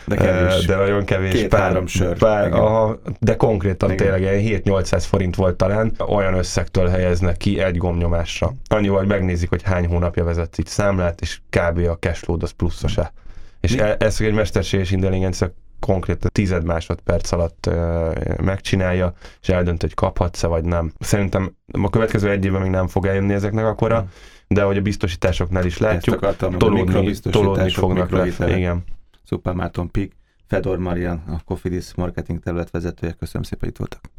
De 0.05 0.15
kevés. 0.15 0.65
De 0.65 0.75
nagyon 0.75 1.05
kevés. 1.05 1.31
Két-három 1.31 1.87
sör. 1.87 2.17
Pár, 2.17 2.53
aha, 2.53 2.99
de 3.19 3.35
konkrétan 3.35 3.91
igen. 3.91 4.19
tényleg 4.19 4.61
7-800 4.65 5.03
forint 5.07 5.35
volt 5.35 5.55
talán, 5.55 5.91
olyan 6.07 6.33
összegtől 6.33 6.87
helyeznek 6.87 7.37
ki 7.37 7.59
egy 7.59 7.77
gomnyomásra. 7.77 8.53
Annyival, 8.69 8.97
hogy 8.97 9.07
megnézik, 9.07 9.49
hogy 9.49 9.61
hány 9.61 9.87
hónapja 9.87 10.23
vezet 10.23 10.57
itt 10.57 10.67
számlát, 10.67 11.21
és 11.21 11.39
kb. 11.49 11.77
a 11.77 11.97
cashflow 11.99 12.37
az 12.41 12.51
pluszos-e. 12.51 13.13
És 13.59 13.75
Mi? 13.75 13.79
E, 13.79 13.95
ez 13.99 14.21
egy 14.21 14.33
mesterséges 14.33 14.91
intelligencia 14.91 15.53
konkrétan 15.79 16.29
tized 16.33 16.63
másodperc 16.63 17.31
alatt 17.31 17.65
uh, 17.67 18.37
megcsinálja, 18.41 19.13
és 19.41 19.49
eldönt, 19.49 19.81
hogy 19.81 19.93
kaphatsz-e 19.93 20.47
vagy 20.47 20.63
nem. 20.63 20.91
Szerintem 20.99 21.55
a 21.81 21.89
következő 21.89 22.29
egy 22.29 22.45
évben 22.45 22.61
még 22.61 22.69
nem 22.69 22.87
fog 22.87 23.05
eljönni 23.05 23.33
ezeknek 23.33 23.65
akkora, 23.65 24.01
mm 24.01 24.35
de 24.47 24.63
hogy 24.63 24.77
a 24.77 24.81
biztosításoknál 24.81 25.65
is 25.65 25.77
látjuk, 25.77 26.15
akartam, 26.15 26.57
tolódni, 26.57 27.13
tolódni 27.19 27.69
fognak 27.69 28.09
lefelé. 28.09 28.57
Igen. 28.57 28.83
Szuper 29.23 29.53
Márton 29.53 29.91
Pik, 29.91 30.15
Fedor 30.45 30.77
Marian, 30.77 31.23
a 31.27 31.39
Cofidis 31.45 31.93
marketing 31.95 32.39
terület 32.39 32.69
vezetője. 32.69 33.13
Köszönöm 33.13 33.43
szépen, 33.43 33.69
itt 33.69 33.77
voltak. 33.77 34.09